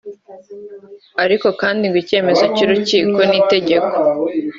ariko 1.23 1.47
kandi 1.61 1.83
ngo 1.89 1.97
icyemezo 2.03 2.43
cy’urukiko 2.55 3.19
ni 3.29 3.35
itegeko 3.41 3.97